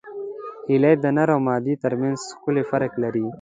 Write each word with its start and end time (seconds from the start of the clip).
هیلۍ 0.67 0.95
د 1.03 1.05
نر 1.15 1.29
او 1.35 1.39
مادې 1.47 1.73
ترمنځ 1.83 2.19
ښکلی 2.31 2.63
فرق 2.69 2.91
لري 3.03 3.25